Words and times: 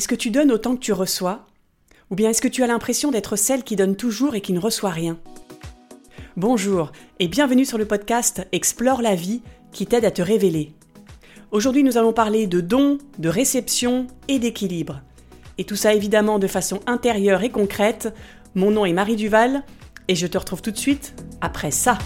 Est-ce 0.00 0.08
que 0.08 0.14
tu 0.14 0.30
donnes 0.30 0.50
autant 0.50 0.76
que 0.76 0.80
tu 0.80 0.94
reçois? 0.94 1.46
Ou 2.08 2.14
bien 2.14 2.30
est-ce 2.30 2.40
que 2.40 2.48
tu 2.48 2.62
as 2.62 2.66
l'impression 2.66 3.10
d'être 3.10 3.36
celle 3.36 3.62
qui 3.62 3.76
donne 3.76 3.96
toujours 3.96 4.34
et 4.34 4.40
qui 4.40 4.54
ne 4.54 4.58
reçoit 4.58 4.88
rien? 4.88 5.18
Bonjour 6.38 6.90
et 7.18 7.28
bienvenue 7.28 7.66
sur 7.66 7.76
le 7.76 7.84
podcast 7.84 8.48
Explore 8.50 9.02
la 9.02 9.14
vie 9.14 9.42
qui 9.72 9.84
t'aide 9.84 10.06
à 10.06 10.10
te 10.10 10.22
révéler. 10.22 10.72
Aujourd'hui 11.50 11.82
nous 11.82 11.98
allons 11.98 12.14
parler 12.14 12.46
de 12.46 12.62
dons, 12.62 12.96
de 13.18 13.28
réception 13.28 14.06
et 14.26 14.38
d'équilibre. 14.38 15.02
Et 15.58 15.64
tout 15.64 15.76
ça 15.76 15.92
évidemment 15.92 16.38
de 16.38 16.46
façon 16.46 16.80
intérieure 16.86 17.42
et 17.42 17.50
concrète. 17.50 18.08
Mon 18.54 18.70
nom 18.70 18.86
est 18.86 18.94
Marie 18.94 19.16
Duval 19.16 19.64
et 20.08 20.14
je 20.14 20.26
te 20.26 20.38
retrouve 20.38 20.62
tout 20.62 20.70
de 20.70 20.78
suite 20.78 21.12
après 21.42 21.72
ça. 21.72 21.98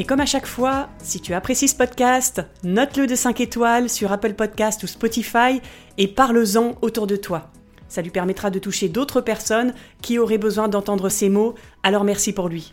Et 0.00 0.04
comme 0.04 0.20
à 0.20 0.26
chaque 0.26 0.46
fois, 0.46 0.88
si 1.02 1.20
tu 1.20 1.34
apprécies 1.34 1.68
ce 1.68 1.74
podcast, 1.74 2.40
note-le 2.64 3.06
de 3.06 3.14
5 3.14 3.38
étoiles 3.42 3.90
sur 3.90 4.10
Apple 4.12 4.32
Podcast 4.32 4.82
ou 4.82 4.86
Spotify 4.86 5.60
et 5.98 6.08
parle-en 6.08 6.78
autour 6.80 7.06
de 7.06 7.16
toi. 7.16 7.50
Ça 7.86 8.00
lui 8.00 8.08
permettra 8.08 8.48
de 8.48 8.58
toucher 8.58 8.88
d'autres 8.88 9.20
personnes 9.20 9.74
qui 10.00 10.18
auraient 10.18 10.38
besoin 10.38 10.68
d'entendre 10.68 11.10
ces 11.10 11.28
mots, 11.28 11.54
alors 11.82 12.04
merci 12.04 12.32
pour 12.32 12.48
lui. 12.48 12.72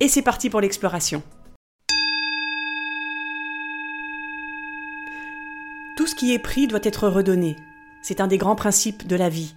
Et 0.00 0.08
c'est 0.08 0.20
parti 0.20 0.50
pour 0.50 0.60
l'exploration. 0.60 1.22
Tout 5.96 6.06
ce 6.06 6.14
qui 6.14 6.34
est 6.34 6.38
pris 6.38 6.66
doit 6.66 6.80
être 6.82 7.08
redonné. 7.08 7.56
C'est 8.02 8.20
un 8.20 8.26
des 8.26 8.36
grands 8.36 8.56
principes 8.56 9.06
de 9.06 9.16
la 9.16 9.30
vie. 9.30 9.54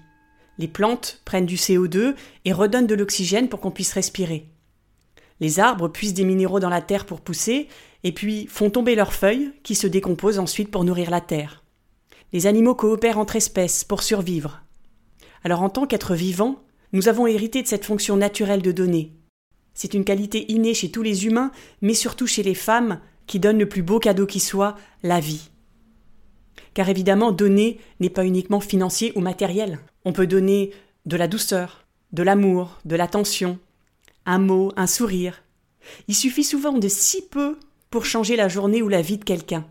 Les 0.60 0.70
plantes 0.70 1.20
prennent 1.26 1.46
du 1.46 1.58
CO2 1.58 2.16
et 2.46 2.54
redonnent 2.54 2.88
de 2.88 2.96
l'oxygène 2.96 3.50
pour 3.50 3.60
qu'on 3.60 3.72
puisse 3.72 3.92
respirer. 3.92 4.48
Les 5.42 5.60
arbres 5.60 5.90
puisent 5.90 6.14
des 6.14 6.24
minéraux 6.24 6.60
dans 6.60 6.70
la 6.70 6.82
terre 6.82 7.06
pour 7.06 7.20
pousser, 7.20 7.68
et 8.04 8.14
puis 8.14 8.48
font 8.48 8.70
tomber 8.70 8.96
leurs 8.96 9.12
feuilles, 9.12 9.52
qui 9.64 9.76
se 9.76 9.88
décomposent 9.88 10.40
ensuite 10.40 10.72
pour 10.72 10.84
nourrir 10.84 11.10
la 11.10 11.20
terre. 11.20 11.64
Les 12.32 12.48
animaux 12.48 12.76
coopèrent 12.76 13.18
entre 13.18 13.36
espèces 13.36 13.84
pour 13.84 14.04
survivre. 14.04 14.62
Alors 15.44 15.64
en 15.64 15.70
tant 15.70 15.88
qu'être 15.88 16.16
vivant, 16.16 16.64
nous 16.94 17.10
avons 17.10 17.28
hérité 17.28 17.64
de 17.64 17.68
cette 17.68 17.86
fonction 17.86 18.16
naturelle 18.16 18.62
de 18.62 18.72
donner. 18.72 19.12
C'est 19.74 19.94
une 19.94 20.06
qualité 20.06 20.52
innée 20.52 20.74
chez 20.74 20.92
tous 20.92 21.02
les 21.02 21.26
humains, 21.26 21.52
mais 21.82 21.94
surtout 21.96 22.28
chez 22.28 22.44
les 22.44 22.56
femmes, 22.56 23.00
qui 23.26 23.40
donnent 23.40 23.60
le 23.60 23.70
plus 23.70 23.82
beau 23.82 24.00
cadeau 24.00 24.26
qui 24.26 24.40
soit, 24.40 24.76
la 25.04 25.20
vie. 25.20 25.50
Car 26.74 26.88
évidemment, 26.90 27.32
donner 27.32 27.80
n'est 28.00 28.10
pas 28.10 28.26
uniquement 28.26 28.60
financier 28.60 29.12
ou 29.16 29.22
matériel. 29.22 29.80
On 30.06 30.14
peut 30.14 30.28
donner 30.28 30.72
de 31.06 31.18
la 31.18 31.28
douceur, 31.28 31.86
de 32.12 32.24
l'amour, 32.24 32.80
de 32.86 32.96
l'attention, 32.96 33.58
un 34.32 34.40
mot, 34.40 34.72
un 34.78 34.88
sourire. 34.88 35.44
Il 36.08 36.16
suffit 36.16 36.46
souvent 36.46 36.78
de 36.78 36.88
si 36.88 37.22
peu 37.28 37.58
pour 37.90 38.06
changer 38.06 38.38
la 38.38 38.48
journée 38.48 38.82
ou 38.82 38.88
la 38.88 39.02
vie 39.02 39.18
de 39.18 39.26
quelqu'un. 39.26 39.68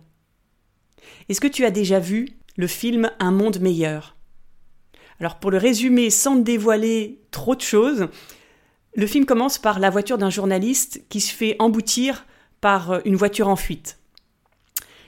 Est-ce 1.30 1.40
que 1.40 1.48
tu 1.48 1.64
as 1.64 1.70
déjà 1.70 1.98
vu 1.98 2.28
le 2.56 2.66
film 2.66 3.10
Un 3.20 3.30
monde 3.30 3.58
meilleur? 3.58 4.16
Alors 5.18 5.38
pour 5.38 5.50
le 5.50 5.56
résumer 5.56 6.10
sans 6.10 6.36
dévoiler 6.36 7.22
trop 7.30 7.54
de 7.54 7.62
choses, 7.62 8.08
le 8.94 9.06
film 9.06 9.24
commence 9.24 9.56
par 9.56 9.78
la 9.78 9.88
voiture 9.88 10.18
d'un 10.18 10.28
journaliste 10.28 11.04
qui 11.08 11.22
se 11.22 11.34
fait 11.34 11.56
emboutir 11.58 12.26
par 12.60 13.00
une 13.06 13.16
voiture 13.16 13.48
en 13.48 13.56
fuite. 13.56 13.98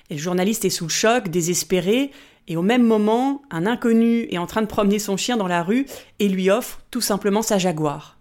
Et 0.08 0.14
le 0.14 0.20
journaliste 0.20 0.64
est 0.64 0.70
sous 0.70 0.84
le 0.84 0.90
choc, 0.90 1.28
désespéré, 1.28 2.10
et 2.48 2.56
au 2.56 2.62
même 2.62 2.84
moment, 2.84 3.42
un 3.50 3.66
inconnu 3.66 4.26
est 4.30 4.38
en 4.38 4.46
train 4.46 4.62
de 4.62 4.66
promener 4.66 4.98
son 4.98 5.18
chien 5.18 5.36
dans 5.36 5.46
la 5.46 5.62
rue 5.62 5.86
et 6.20 6.28
lui 6.28 6.48
offre 6.48 6.80
tout 6.90 7.02
simplement 7.02 7.42
sa 7.42 7.58
jaguar. 7.58 8.11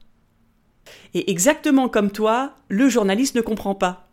Et 1.13 1.31
exactement 1.31 1.89
comme 1.89 2.11
toi, 2.11 2.55
le 2.69 2.89
journaliste 2.89 3.35
ne 3.35 3.41
comprend 3.41 3.75
pas. 3.75 4.09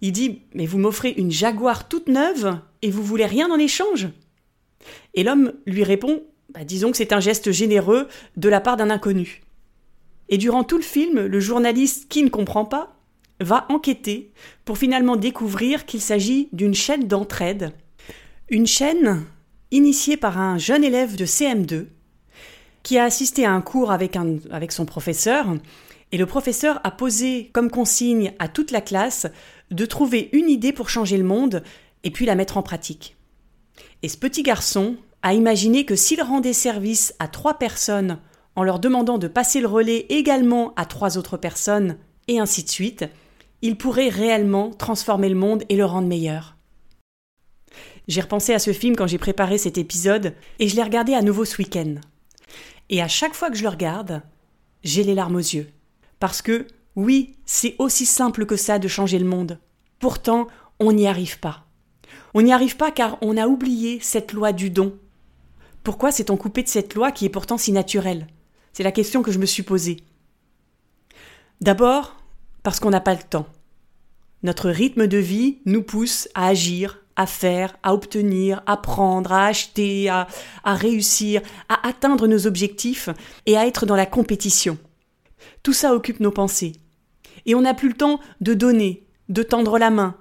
Il 0.00 0.12
dit 0.12 0.42
Mais 0.54 0.66
vous 0.66 0.78
m'offrez 0.78 1.10
une 1.10 1.30
Jaguar 1.30 1.88
toute 1.88 2.08
neuve 2.08 2.58
et 2.82 2.90
vous 2.90 3.02
voulez 3.02 3.26
rien 3.26 3.50
en 3.50 3.58
échange? 3.58 4.08
Et 5.14 5.22
l'homme 5.22 5.52
lui 5.66 5.84
répond 5.84 6.22
bah, 6.52 6.64
Disons 6.64 6.90
que 6.90 6.96
c'est 6.96 7.12
un 7.12 7.20
geste 7.20 7.52
généreux 7.52 8.08
de 8.36 8.48
la 8.48 8.60
part 8.60 8.76
d'un 8.76 8.90
inconnu. 8.90 9.42
Et 10.28 10.38
durant 10.38 10.64
tout 10.64 10.76
le 10.78 10.82
film, 10.82 11.26
le 11.26 11.40
journaliste 11.40 12.08
qui 12.08 12.22
ne 12.22 12.30
comprend 12.30 12.64
pas 12.64 12.96
va 13.40 13.66
enquêter 13.68 14.32
pour 14.64 14.78
finalement 14.78 15.16
découvrir 15.16 15.84
qu'il 15.84 16.00
s'agit 16.00 16.48
d'une 16.52 16.74
chaîne 16.74 17.06
d'entraide. 17.06 17.72
Une 18.48 18.66
chaîne 18.66 19.24
initiée 19.70 20.16
par 20.16 20.38
un 20.38 20.58
jeune 20.58 20.84
élève 20.84 21.16
de 21.16 21.26
CM2 21.26 21.86
qui 22.82 22.98
a 22.98 23.04
assisté 23.04 23.44
à 23.44 23.52
un 23.52 23.60
cours 23.60 23.90
avec, 23.90 24.16
son 24.70 24.86
professeur 24.86 25.46
et 26.12 26.18
le 26.18 26.26
professeur 26.26 26.80
a 26.84 26.90
posé 26.90 27.50
comme 27.52 27.70
consigne 27.70 28.34
à 28.38 28.48
toute 28.48 28.70
la 28.70 28.82
classe 28.82 29.26
de 29.70 29.86
trouver 29.86 30.28
une 30.32 30.50
idée 30.50 30.72
pour 30.72 30.90
changer 30.90 31.16
le 31.16 31.24
monde 31.24 31.62
et 32.04 32.10
puis 32.10 32.26
la 32.26 32.34
mettre 32.34 32.58
en 32.58 32.62
pratique. 32.62 33.16
Et 34.02 34.08
ce 34.08 34.18
petit 34.18 34.42
garçon 34.42 34.96
a 35.22 35.34
imaginé 35.34 35.86
que 35.86 35.96
s'il 35.96 36.22
rendait 36.22 36.52
service 36.52 37.14
à 37.18 37.28
trois 37.28 37.54
personnes 37.54 38.18
en 38.56 38.62
leur 38.62 38.78
demandant 38.78 39.16
de 39.16 39.28
passer 39.28 39.60
le 39.60 39.68
relais 39.68 40.06
également 40.10 40.74
à 40.76 40.84
trois 40.84 41.16
autres 41.16 41.38
personnes, 41.38 41.96
et 42.28 42.38
ainsi 42.38 42.62
de 42.62 42.68
suite, 42.68 43.06
il 43.62 43.76
pourrait 43.76 44.10
réellement 44.10 44.70
transformer 44.70 45.30
le 45.30 45.36
monde 45.36 45.64
et 45.70 45.76
le 45.76 45.86
rendre 45.86 46.08
meilleur. 46.08 46.56
J'ai 48.08 48.20
repensé 48.20 48.52
à 48.52 48.58
ce 48.58 48.72
film 48.72 48.96
quand 48.96 49.06
j'ai 49.06 49.18
préparé 49.18 49.56
cet 49.56 49.78
épisode 49.78 50.34
et 50.58 50.68
je 50.68 50.76
l'ai 50.76 50.82
regardé 50.82 51.14
à 51.14 51.22
nouveau 51.22 51.44
ce 51.44 51.56
week-end. 51.56 51.94
Et 52.90 53.00
à 53.00 53.08
chaque 53.08 53.34
fois 53.34 53.48
que 53.48 53.56
je 53.56 53.62
le 53.62 53.68
regarde, 53.68 54.22
j'ai 54.82 55.04
les 55.04 55.14
larmes 55.14 55.36
aux 55.36 55.38
yeux. 55.38 55.68
Parce 56.22 56.40
que, 56.40 56.68
oui, 56.94 57.34
c'est 57.46 57.74
aussi 57.80 58.06
simple 58.06 58.46
que 58.46 58.54
ça 58.54 58.78
de 58.78 58.86
changer 58.86 59.18
le 59.18 59.24
monde. 59.24 59.58
Pourtant, 59.98 60.46
on 60.78 60.92
n'y 60.92 61.08
arrive 61.08 61.40
pas. 61.40 61.66
On 62.32 62.42
n'y 62.42 62.52
arrive 62.52 62.76
pas 62.76 62.92
car 62.92 63.18
on 63.22 63.36
a 63.36 63.48
oublié 63.48 63.98
cette 64.00 64.32
loi 64.32 64.52
du 64.52 64.70
don. 64.70 64.96
Pourquoi 65.82 66.12
s'est-on 66.12 66.36
coupé 66.36 66.62
de 66.62 66.68
cette 66.68 66.94
loi 66.94 67.10
qui 67.10 67.24
est 67.24 67.28
pourtant 67.28 67.58
si 67.58 67.72
naturelle? 67.72 68.28
C'est 68.72 68.84
la 68.84 68.92
question 68.92 69.24
que 69.24 69.32
je 69.32 69.40
me 69.40 69.46
suis 69.46 69.64
posée. 69.64 69.96
D'abord, 71.60 72.14
parce 72.62 72.78
qu'on 72.78 72.90
n'a 72.90 73.00
pas 73.00 73.14
le 73.14 73.22
temps. 73.28 73.48
Notre 74.44 74.70
rythme 74.70 75.08
de 75.08 75.18
vie 75.18 75.58
nous 75.66 75.82
pousse 75.82 76.28
à 76.36 76.46
agir, 76.46 77.00
à 77.16 77.26
faire, 77.26 77.76
à 77.82 77.94
obtenir, 77.94 78.62
à 78.66 78.76
prendre, 78.76 79.32
à 79.32 79.46
acheter, 79.46 80.08
à, 80.08 80.28
à 80.62 80.74
réussir, 80.76 81.42
à 81.68 81.84
atteindre 81.88 82.28
nos 82.28 82.46
objectifs 82.46 83.08
et 83.46 83.56
à 83.56 83.66
être 83.66 83.86
dans 83.86 83.96
la 83.96 84.06
compétition. 84.06 84.78
Tout 85.62 85.72
ça 85.72 85.94
occupe 85.94 86.20
nos 86.20 86.30
pensées. 86.30 86.72
Et 87.46 87.54
on 87.54 87.62
n'a 87.62 87.74
plus 87.74 87.88
le 87.88 87.94
temps 87.94 88.20
de 88.40 88.54
donner, 88.54 89.06
de 89.28 89.42
tendre 89.42 89.78
la 89.78 89.90
main, 89.90 90.16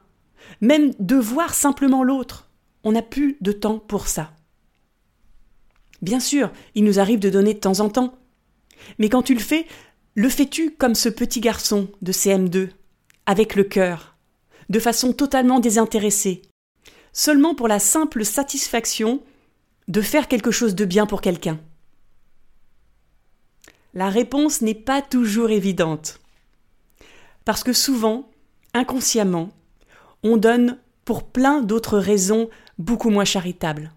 même 0.61 0.93
de 0.99 1.15
voir 1.15 1.53
simplement 1.53 2.03
l'autre. 2.03 2.49
On 2.83 2.91
n'a 2.91 3.01
plus 3.01 3.37
de 3.41 3.51
temps 3.51 3.79
pour 3.79 4.07
ça. 4.07 4.31
Bien 6.01 6.19
sûr, 6.19 6.51
il 6.73 6.83
nous 6.83 6.99
arrive 6.99 7.19
de 7.19 7.29
donner 7.29 7.53
de 7.53 7.59
temps 7.59 7.79
en 7.79 7.89
temps. 7.89 8.17
Mais 8.97 9.09
quand 9.09 9.21
tu 9.21 9.35
le 9.35 9.39
fais, 9.39 9.67
le 10.15 10.29
fais-tu 10.29 10.71
comme 10.71 10.95
ce 10.95 11.09
petit 11.09 11.39
garçon 11.39 11.87
de 12.01 12.11
CM2, 12.11 12.69
avec 13.27 13.55
le 13.55 13.63
cœur, 13.63 14.15
de 14.69 14.79
façon 14.79 15.13
totalement 15.13 15.59
désintéressée, 15.59 16.41
seulement 17.13 17.53
pour 17.53 17.67
la 17.67 17.79
simple 17.79 18.25
satisfaction 18.25 19.21
de 19.87 20.01
faire 20.01 20.27
quelque 20.27 20.51
chose 20.51 20.73
de 20.73 20.85
bien 20.85 21.05
pour 21.05 21.21
quelqu'un 21.21 21.59
la 23.93 24.09
réponse 24.09 24.61
n'est 24.61 24.75
pas 24.75 25.01
toujours 25.01 25.49
évidente. 25.49 26.19
Parce 27.45 27.63
que 27.63 27.73
souvent, 27.73 28.29
inconsciemment, 28.73 29.49
on 30.23 30.37
donne 30.37 30.77
pour 31.05 31.23
plein 31.23 31.61
d'autres 31.61 31.97
raisons 31.97 32.49
beaucoup 32.77 33.09
moins 33.09 33.25
charitables. 33.25 33.91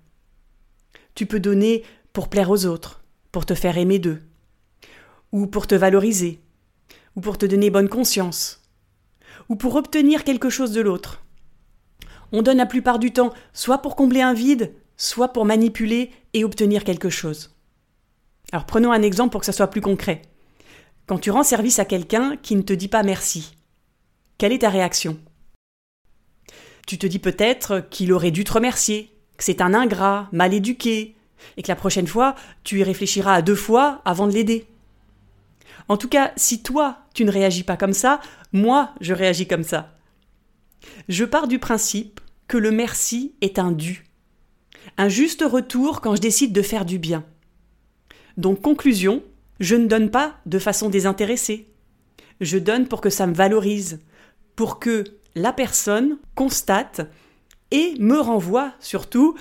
Tu 1.15 1.27
peux 1.27 1.41
donner 1.41 1.85
pour 2.13 2.29
plaire 2.29 2.51
aux 2.51 2.67
autres, 2.67 3.03
pour 3.31 3.47
te 3.47 3.55
faire 3.55 3.79
aimer 3.79 3.99
d'eux, 3.99 4.23
ou 5.33 5.47
pour 5.47 5.67
te 5.67 5.75
valoriser, 5.75 6.41
ou 7.15 7.21
pour 7.21 7.39
te 7.39 7.47
donner 7.47 7.71
bonne 7.71 7.89
conscience, 7.89 8.63
ou 9.49 9.57
pour 9.57 9.77
obtenir 9.77 10.25
quelque 10.25 10.51
chose 10.51 10.73
de 10.73 10.81
l'autre. 10.81 11.23
On 12.33 12.43
donne 12.43 12.57
la 12.57 12.67
plupart 12.67 12.99
du 12.99 13.13
temps 13.13 13.33
soit 13.53 13.79
pour 13.79 13.95
combler 13.95 14.23
un 14.23 14.35
vide, 14.35 14.73
soit 14.97 15.29
pour 15.29 15.45
manipuler 15.45 16.11
et 16.33 16.45
obtenir 16.45 16.83
quelque 16.83 17.11
chose. 17.11 17.54
Alors 18.53 18.67
prenons 18.67 18.93
un 18.93 19.03
exemple 19.03 19.33
pour 19.33 19.41
que 19.41 19.47
ça 19.47 19.53
soit 19.53 19.69
plus 19.69 19.81
concret. 19.81 20.23
Quand 21.07 21.19
tu 21.19 21.31
rends 21.31 21.43
service 21.43 21.79
à 21.79 21.85
quelqu'un 21.85 22.37
qui 22.37 22.57
ne 22.57 22.63
te 22.63 22.73
dit 22.73 22.89
pas 22.89 23.03
merci, 23.03 23.55
quelle 24.39 24.53
est 24.53 24.61
ta 24.61 24.71
réaction? 24.71 25.19
Tu 26.87 26.99
te 26.99 27.07
dis 27.07 27.19
peut-être 27.19 27.87
qu'il 27.91 28.13
aurait 28.13 28.31
dû 28.31 28.45
te 28.45 28.53
remercier, 28.53 29.17
que 29.37 29.45
c'est 29.45 29.61
un 29.61 29.75
ingrat, 29.75 30.29
mal 30.33 30.53
éduqué, 30.55 31.17
et 31.57 31.63
que 31.63 31.69
la 31.69 31.77
prochaine 31.77 32.07
fois, 32.07 32.35
tu 32.63 32.81
y 32.81 32.85
réfléchiras 32.85 33.35
à 33.35 33.43
deux 33.43 33.55
fois 33.55 34.01
avant 34.05 34.27
de 34.27 34.33
l'aider. 34.33 34.67
En 35.89 35.97
tout 35.97 36.09
cas, 36.09 36.33
si 36.37 36.63
toi, 36.63 36.99
tu 37.13 37.25
ne 37.25 37.31
réagis 37.31 37.65
pas 37.65 37.77
comme 37.77 37.93
ça, 37.93 38.21
moi, 38.53 38.95
je 39.01 39.13
réagis 39.13 39.47
comme 39.47 39.65
ça. 39.65 39.95
Je 41.09 41.25
pars 41.25 41.49
du 41.49 41.59
principe 41.59 42.21
que 42.49 42.57
le 42.57 42.71
merci 42.71 43.35
est 43.41 43.59
un 43.59 43.73
dû. 43.73 44.05
Un 44.97 45.09
juste 45.09 45.45
retour 45.47 46.01
quand 46.01 46.17
je 46.17 46.21
décide 46.21 46.53
de 46.53 46.63
faire 46.63 46.85
du 46.85 46.99
bien. 46.99 47.25
Donc 48.37 48.61
conclusion, 48.61 49.23
je 49.61 49.77
ne 49.77 49.87
donne 49.87 50.11
pas 50.11 50.37
de 50.47 50.59
façon 50.59 50.89
désintéressée. 50.89 51.67
Je 52.41 52.59
donne 52.59 52.89
pour 52.89 53.01
que 53.01 53.11
ça 53.11 53.27
me 53.27 53.35
valorise, 53.35 54.01
pour 54.57 54.79
que 54.79 55.05
la 55.35 55.53
personne 55.53 56.19
constate 56.35 57.03
et 57.71 57.95
me 57.99 58.19
renvoie 58.19 58.73
surtout 58.81 59.37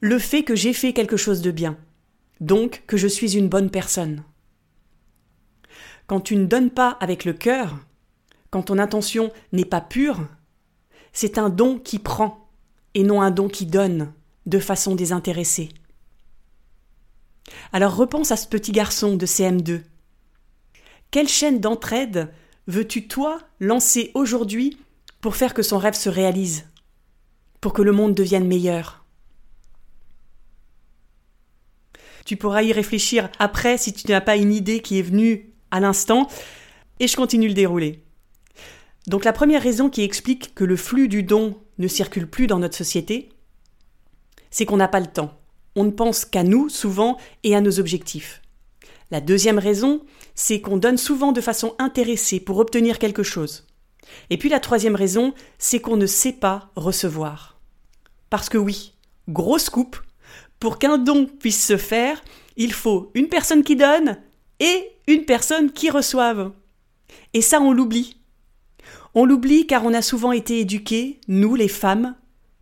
le 0.00 0.18
fait 0.18 0.42
que 0.42 0.54
j'ai 0.54 0.72
fait 0.72 0.92
quelque 0.92 1.16
chose 1.16 1.42
de 1.42 1.50
bien, 1.50 1.76
donc 2.40 2.84
que 2.86 2.96
je 2.96 3.08
suis 3.08 3.36
une 3.36 3.48
bonne 3.48 3.70
personne. 3.70 4.22
Quand 6.06 6.20
tu 6.20 6.36
ne 6.36 6.46
donnes 6.46 6.70
pas 6.70 6.96
avec 7.00 7.24
le 7.24 7.32
cœur, 7.32 7.78
quand 8.50 8.62
ton 8.62 8.78
intention 8.78 9.30
n'est 9.52 9.64
pas 9.64 9.80
pure, 9.80 10.26
c'est 11.12 11.38
un 11.38 11.50
don 11.50 11.78
qui 11.78 11.98
prend 11.98 12.48
et 12.94 13.02
non 13.02 13.20
un 13.20 13.30
don 13.30 13.48
qui 13.48 13.66
donne 13.66 14.12
de 14.46 14.58
façon 14.58 14.94
désintéressée. 14.94 15.68
Alors 17.72 17.96
repense 17.96 18.30
à 18.30 18.36
ce 18.36 18.46
petit 18.46 18.72
garçon 18.72 19.16
de 19.16 19.26
CM2. 19.26 19.82
Quelle 21.10 21.28
chaîne 21.28 21.60
d'entraide 21.60 22.32
veux-tu, 22.66 23.08
toi, 23.08 23.38
lancer 23.60 24.10
aujourd'hui 24.14 24.78
pour 25.20 25.36
faire 25.36 25.54
que 25.54 25.62
son 25.62 25.78
rêve 25.78 25.94
se 25.94 26.08
réalise, 26.08 26.66
pour 27.60 27.72
que 27.72 27.82
le 27.82 27.92
monde 27.92 28.14
devienne 28.14 28.46
meilleur? 28.46 29.04
Tu 32.24 32.36
pourras 32.36 32.62
y 32.62 32.72
réfléchir 32.72 33.30
après 33.38 33.78
si 33.78 33.94
tu 33.94 34.06
n'as 34.08 34.20
pas 34.20 34.36
une 34.36 34.52
idée 34.52 34.80
qui 34.80 34.98
est 34.98 35.02
venue 35.02 35.50
à 35.70 35.80
l'instant, 35.80 36.28
et 37.00 37.08
je 37.08 37.16
continue 37.16 37.48
le 37.48 37.54
dérouler. 37.54 38.04
Donc 39.06 39.24
la 39.24 39.32
première 39.32 39.62
raison 39.62 39.88
qui 39.88 40.02
explique 40.02 40.54
que 40.54 40.64
le 40.64 40.76
flux 40.76 41.08
du 41.08 41.22
don 41.22 41.58
ne 41.78 41.88
circule 41.88 42.28
plus 42.28 42.46
dans 42.46 42.58
notre 42.58 42.76
société, 42.76 43.30
c'est 44.50 44.66
qu'on 44.66 44.76
n'a 44.76 44.88
pas 44.88 45.00
le 45.00 45.06
temps. 45.06 45.40
On 45.76 45.84
ne 45.84 45.90
pense 45.90 46.24
qu'à 46.24 46.42
nous 46.42 46.68
souvent 46.68 47.18
et 47.44 47.54
à 47.54 47.60
nos 47.60 47.78
objectifs. 47.78 48.42
La 49.10 49.20
deuxième 49.20 49.58
raison, 49.58 50.02
c'est 50.34 50.60
qu'on 50.60 50.76
donne 50.76 50.98
souvent 50.98 51.32
de 51.32 51.40
façon 51.40 51.74
intéressée 51.78 52.40
pour 52.40 52.58
obtenir 52.58 52.98
quelque 52.98 53.22
chose. 53.22 53.66
Et 54.30 54.38
puis 54.38 54.48
la 54.48 54.60
troisième 54.60 54.96
raison, 54.96 55.34
c'est 55.58 55.80
qu'on 55.80 55.96
ne 55.96 56.06
sait 56.06 56.32
pas 56.32 56.70
recevoir. 56.76 57.58
Parce 58.30 58.48
que 58.48 58.58
oui, 58.58 58.94
grosse 59.28 59.70
coupe, 59.70 59.98
pour 60.60 60.78
qu'un 60.78 60.98
don 60.98 61.26
puisse 61.26 61.64
se 61.64 61.76
faire, 61.76 62.22
il 62.56 62.72
faut 62.72 63.10
une 63.14 63.28
personne 63.28 63.62
qui 63.62 63.76
donne 63.76 64.18
et 64.60 64.90
une 65.06 65.24
personne 65.24 65.72
qui 65.72 65.90
reçoive. 65.90 66.52
Et 67.32 67.42
ça, 67.42 67.60
on 67.60 67.72
l'oublie. 67.72 68.16
On 69.14 69.24
l'oublie 69.24 69.66
car 69.66 69.84
on 69.84 69.94
a 69.94 70.02
souvent 70.02 70.32
été 70.32 70.60
éduqués, 70.60 71.20
nous 71.28 71.54
les 71.54 71.68
femmes, 71.68 72.14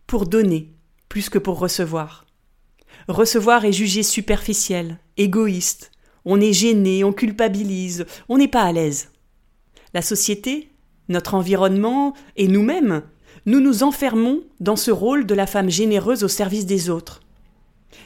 pour 0.05 0.25
donner 0.25 0.71
plus 1.09 1.29
que 1.29 1.39
pour 1.39 1.59
recevoir. 1.59 2.26
Recevoir 3.07 3.63
est 3.63 3.71
jugé 3.71 4.03
superficiel, 4.03 4.99
égoïste. 5.15 5.91
On 6.25 6.41
est 6.41 6.51
gêné, 6.51 7.05
on 7.05 7.13
culpabilise, 7.13 8.05
on 8.27 8.37
n'est 8.37 8.49
pas 8.49 8.63
à 8.63 8.71
l'aise. 8.73 9.11
La 9.93 10.01
société, 10.01 10.69
notre 11.07 11.33
environnement 11.33 12.13
et 12.35 12.49
nous-mêmes, 12.49 13.03
nous 13.45 13.61
nous 13.61 13.83
enfermons 13.83 14.43
dans 14.59 14.75
ce 14.75 14.91
rôle 14.91 15.25
de 15.25 15.33
la 15.33 15.47
femme 15.47 15.69
généreuse 15.69 16.25
au 16.25 16.27
service 16.27 16.65
des 16.65 16.89
autres. 16.89 17.21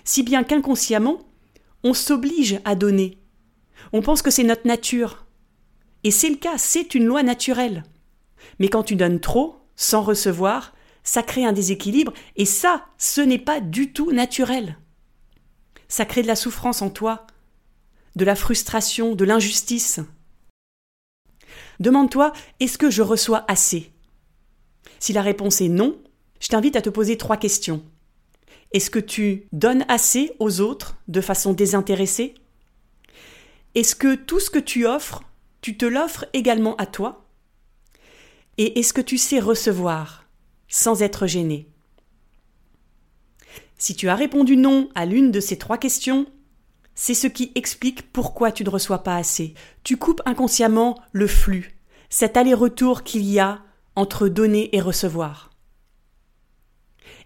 Si 0.04 0.22
bien 0.22 0.44
qu'inconsciemment, 0.44 1.18
on 1.84 1.96
s'oblige 1.96 2.60
à 2.64 2.76
donner. 2.76 3.18
On 3.94 4.04
pense 4.04 4.22
que 4.22 4.30
c'est 4.30 4.44
notre 4.44 4.68
nature. 4.68 5.26
Et 6.04 6.12
c'est 6.12 6.30
le 6.30 6.36
cas, 6.36 6.60
c'est 6.60 6.94
une 6.94 7.06
loi 7.06 7.24
naturelle. 7.24 7.84
Mais 8.60 8.68
quand 8.68 8.84
tu 8.84 8.96
donnes 8.96 9.20
trop, 9.20 9.56
sans 9.76 10.04
recevoir, 10.04 10.74
ça 11.04 11.24
crée 11.24 11.44
un 11.44 11.54
déséquilibre, 11.54 12.14
et 12.36 12.46
ça, 12.46 12.86
ce 13.00 13.22
n'est 13.22 13.40
pas 13.40 13.60
du 13.60 13.94
tout 13.94 14.12
naturel. 14.12 14.78
Ça 15.92 16.06
crée 16.06 16.22
de 16.22 16.28
la 16.28 16.38
souffrance 16.38 16.82
en 16.82 16.90
toi, 16.90 17.28
de 18.16 18.24
la 18.24 18.36
frustration, 18.36 19.14
de 19.14 19.26
l'injustice. 19.26 20.00
Demande-toi, 21.82 22.32
est-ce 22.62 22.78
que 22.78 22.90
je 22.90 23.02
reçois 23.02 23.44
assez? 23.50 23.92
Si 25.00 25.12
la 25.12 25.22
réponse 25.22 25.60
est 25.60 25.68
non, 25.68 26.02
je 26.40 26.48
t'invite 26.48 26.78
à 26.78 26.82
te 26.82 26.90
poser 26.90 27.18
trois 27.18 27.36
questions. 27.36 27.84
Est-ce 28.72 28.90
que 28.90 29.00
tu 29.00 29.50
donnes 29.52 29.84
assez 29.90 30.32
aux 30.40 30.62
autres 30.62 30.96
de 31.10 31.20
façon 31.20 31.52
désintéressée? 31.52 32.36
Est-ce 33.76 33.94
que 33.94 34.16
tout 34.16 34.40
ce 34.40 34.50
que 34.50 34.60
tu 34.60 34.88
offres, 34.88 35.24
tu 35.60 35.76
te 35.76 35.86
l'offres 35.86 36.26
également 36.32 36.78
à 36.78 36.86
toi? 36.86 37.26
Et 38.58 38.80
est-ce 38.80 38.94
que 38.94 39.02
tu 39.02 39.18
sais 39.18 39.42
recevoir 39.42 40.26
sans 40.70 41.02
être 41.02 41.28
gêné? 41.28 41.71
Si 43.82 43.96
tu 43.96 44.10
as 44.10 44.16
répondu 44.16 44.58
non 44.58 44.90
à 44.94 45.08
l'une 45.08 45.32
de 45.32 45.40
ces 45.40 45.58
trois 45.58 45.80
questions, 45.80 46.28
c'est 46.94 47.16
ce 47.16 47.26
qui 47.26 47.52
explique 47.56 48.14
pourquoi 48.14 48.52
tu 48.52 48.64
ne 48.64 48.70
reçois 48.70 49.02
pas 49.02 49.16
assez. 49.16 49.56
Tu 49.84 49.98
coupes 49.98 50.22
inconsciemment 50.26 51.02
le 51.14 51.26
flux, 51.26 51.80
cet 52.08 52.38
aller-retour 52.38 53.02
qu'il 53.02 53.24
y 53.24 53.40
a 53.40 53.64
entre 53.96 54.28
donner 54.28 54.70
et 54.76 54.82
recevoir. 54.82 55.50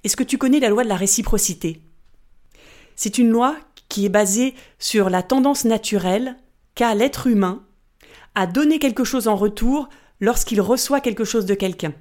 Est-ce 0.06 0.16
que 0.16 0.24
tu 0.24 0.38
connais 0.38 0.62
la 0.62 0.70
loi 0.70 0.86
de 0.86 0.88
la 0.88 0.96
réciprocité? 0.96 1.82
C'est 2.96 3.18
une 3.18 3.32
loi 3.32 3.58
qui 3.90 4.06
est 4.06 4.10
basée 4.10 4.56
sur 4.80 5.10
la 5.10 5.24
tendance 5.24 5.66
naturelle 5.66 6.38
qu'a 6.74 6.96
l'être 6.96 7.28
humain 7.28 7.66
à 8.34 8.48
donner 8.48 8.80
quelque 8.80 9.04
chose 9.04 9.28
en 9.28 9.36
retour 9.36 9.90
lorsqu'il 10.22 10.62
reçoit 10.62 11.02
quelque 11.02 11.26
chose 11.26 11.46
de 11.46 11.54
quelqu'un. 11.54 11.94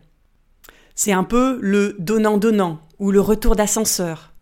C'est 0.95 1.11
un 1.11 1.25
peu 1.25 1.59
le 1.61 1.97
donnant-donnant 1.99 2.79
ou 3.01 3.11
le 3.11 3.21
retour 3.21 3.57
d'ascenseur. 3.57 4.34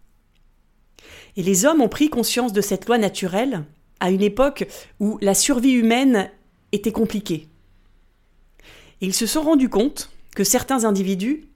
Et 1.37 1.43
les 1.43 1.65
hommes 1.65 1.81
ont 1.81 1.89
pris 1.89 2.11
conscience 2.11 2.53
de 2.53 2.61
cette 2.61 2.87
loi 2.87 2.99
naturelle 2.99 3.65
à 4.01 4.11
une 4.11 4.23
époque 4.23 4.67
où 5.01 5.19
la 5.21 5.35
survie 5.35 5.73
humaine 5.73 6.31
était 6.73 6.93
compliquée. 6.93 7.49
Ils 9.01 9.15
se 9.15 9.27
sont 9.27 9.43
rendus 9.43 9.69
compte 9.69 10.11
que 10.35 10.45
certains 10.45 10.85
individus 10.85 11.49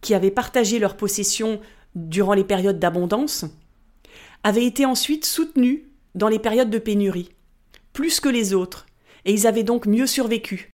qui 0.00 0.14
avaient 0.14 0.30
partagé 0.30 0.78
leurs 0.78 0.96
possessions 0.96 1.60
durant 1.94 2.34
les 2.34 2.44
périodes 2.44 2.78
d'abondance 2.78 3.44
avaient 4.42 4.64
été 4.64 4.84
ensuite 4.84 5.24
soutenus 5.24 5.82
dans 6.14 6.28
les 6.28 6.38
périodes 6.38 6.70
de 6.70 6.78
pénurie, 6.78 7.30
plus 7.92 8.20
que 8.20 8.28
les 8.28 8.54
autres, 8.54 8.86
et 9.24 9.32
ils 9.32 9.46
avaient 9.46 9.62
donc 9.62 9.86
mieux 9.86 10.06
survécu. 10.06 10.70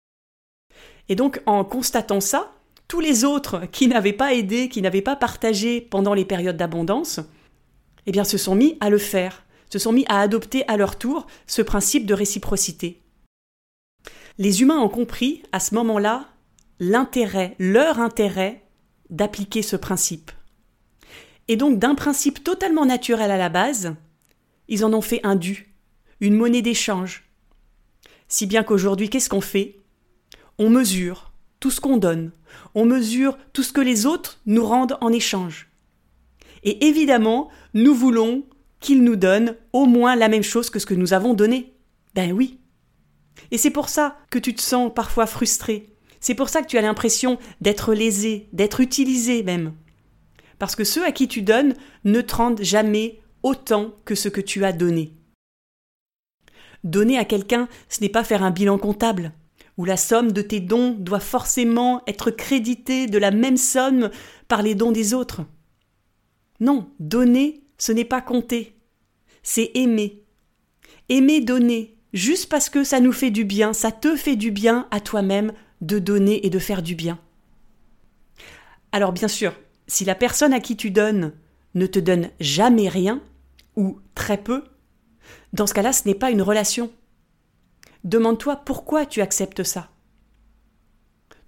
Et 1.10 1.16
donc, 1.16 1.42
en 1.46 1.64
constatant 1.64 2.22
ça, 2.22 2.54
tous 2.88 3.00
les 3.00 3.24
autres 3.24 3.66
qui 3.72 3.88
n'avaient 3.88 4.14
pas 4.14 4.34
aidé, 4.34 4.70
qui 4.70 4.82
n'avaient 4.82 5.02
pas 5.02 5.16
partagé 5.16 5.82
pendant 5.82 6.14
les 6.14 6.26
périodes 6.26 6.58
d'abondance, 6.58 7.20
eh 8.06 8.12
bien, 8.12 8.24
se 8.24 8.38
sont 8.38 8.56
mis 8.56 8.78
à 8.80 8.90
le 8.90 8.98
faire, 8.98 9.46
se 9.70 9.80
sont 9.80 9.92
mis 9.92 10.06
à 10.08 10.20
adopter 10.20 10.68
à 10.68 10.78
leur 10.78 10.98
tour 10.98 11.28
ce 11.48 11.62
principe 11.62 12.06
de 12.06 12.14
réciprocité. 12.14 13.02
Les 14.38 14.62
humains 14.62 14.80
ont 14.80 14.90
compris 14.90 15.44
à 15.52 15.60
ce 15.60 15.76
moment-là 15.76 16.28
l'intérêt, 16.80 17.56
leur 17.58 18.00
intérêt 18.00 18.64
d'appliquer 19.10 19.62
ce 19.62 19.76
principe. 19.76 20.32
Et 21.48 21.56
donc 21.56 21.80
d'un 21.80 21.96
principe 21.96 22.44
totalement 22.44 22.86
naturel 22.86 23.32
à 23.32 23.38
la 23.38 23.50
base, 23.50 23.96
ils 24.68 24.84
en 24.84 24.94
ont 24.94 25.02
fait 25.02 25.22
un 25.24 25.36
dû, 25.36 25.74
une 26.20 26.36
monnaie 26.36 26.62
d'échange. 26.62 27.30
Si 28.28 28.48
bien 28.48 28.64
qu'aujourd'hui, 28.64 29.10
qu'est-ce 29.10 29.30
qu'on 29.30 29.42
fait? 29.42 29.78
On 30.58 30.70
mesure 30.70 31.32
tout 31.60 31.72
ce 31.72 31.80
qu'on 31.80 31.98
donne, 31.98 32.32
on 32.74 32.86
mesure 32.86 33.38
tout 33.54 33.64
ce 33.64 33.74
que 33.74 33.82
les 33.82 34.06
autres 34.06 34.40
nous 34.46 34.66
rendent 34.66 34.98
en 35.02 35.12
échange. 35.12 35.70
Et 36.66 36.88
évidemment, 36.88 37.50
nous 37.74 37.94
voulons 37.94 38.44
qu'ils 38.80 39.04
nous 39.04 39.16
donnent 39.16 39.56
au 39.72 39.86
moins 39.86 40.16
la 40.16 40.28
même 40.28 40.44
chose 40.44 40.70
que 40.70 40.80
ce 40.80 40.86
que 40.86 40.94
nous 40.94 41.14
avons 41.14 41.34
donné. 41.34 41.76
Ben 42.14 42.32
oui. 42.32 42.60
Et 43.52 43.58
c'est 43.58 43.72
pour 43.72 43.90
ça 43.90 44.18
que 44.30 44.40
tu 44.40 44.54
te 44.54 44.62
sens 44.62 44.92
parfois 44.94 45.28
frustré. 45.28 45.96
C'est 46.20 46.36
pour 46.36 46.50
ça 46.50 46.62
que 46.62 46.68
tu 46.68 46.78
as 46.78 46.82
l'impression 46.82 47.38
d'être 47.62 47.94
lésé, 47.94 48.50
d'être 48.52 48.82
utilisé 48.82 49.44
même. 49.44 49.74
Parce 50.58 50.76
que 50.76 50.84
ceux 50.84 51.06
à 51.06 51.12
qui 51.12 51.28
tu 51.28 51.42
donnes 51.42 51.76
ne 52.04 52.22
te 52.22 52.36
rendent 52.36 52.64
jamais 52.64 53.20
autant 53.44 53.94
que 54.06 54.16
ce 54.16 54.30
que 54.30 54.42
tu 54.42 54.66
as 54.66 54.74
donné. 54.74 55.14
Donner 56.84 57.18
à 57.18 57.26
quelqu'un, 57.26 57.68
ce 57.90 58.02
n'est 58.02 58.10
pas 58.10 58.24
faire 58.24 58.44
un 58.44 58.52
bilan 58.52 58.78
comptable, 58.78 59.34
où 59.78 59.86
la 59.86 59.98
somme 59.98 60.32
de 60.32 60.42
tes 60.42 60.60
dons 60.60 60.92
doit 60.92 61.20
forcément 61.20 62.02
être 62.08 62.32
créditée 62.32 63.08
de 63.08 63.18
la 63.18 63.32
même 63.32 63.58
somme 63.58 64.10
par 64.48 64.62
les 64.62 64.76
dons 64.76 64.92
des 64.92 65.14
autres. 65.14 65.42
Non, 66.60 66.90
donner, 67.00 67.62
ce 67.78 67.92
n'est 67.92 68.06
pas 68.06 68.22
compter. 68.22 68.76
C'est 69.44 69.72
aimer. 69.76 70.24
Aimer 71.10 71.42
donner, 71.42 71.98
juste 72.14 72.50
parce 72.50 72.70
que 72.70 72.84
ça 72.84 73.00
nous 73.00 73.12
fait 73.12 73.32
du 73.32 73.46
bien, 73.46 73.74
ça 73.74 73.92
te 73.92 74.16
fait 74.16 74.36
du 74.36 74.52
bien 74.52 74.88
à 74.92 75.00
toi-même 75.00 75.54
de 75.82 76.00
donner 76.00 76.46
et 76.46 76.50
de 76.50 76.60
faire 76.60 76.82
du 76.82 76.96
bien. 76.96 77.20
Alors 78.92 79.12
bien 79.12 79.28
sûr, 79.28 79.54
si 79.88 80.06
la 80.06 80.16
personne 80.16 80.54
à 80.54 80.60
qui 80.60 80.78
tu 80.78 80.90
donnes 80.90 81.34
ne 81.76 81.86
te 81.86 82.00
donne 82.00 82.30
jamais 82.40 82.88
rien, 82.88 83.22
ou 83.76 84.00
très 84.16 84.38
peu, 84.38 84.64
dans 85.54 85.68
ce 85.68 85.74
cas-là, 85.74 85.94
ce 85.94 86.08
n'est 86.08 86.16
pas 86.16 86.32
une 86.32 86.42
relation. 86.42 86.92
Demande-toi 88.04 88.58
pourquoi 88.58 89.06
tu 89.06 89.22
acceptes 89.22 89.64
ça. 89.64 89.90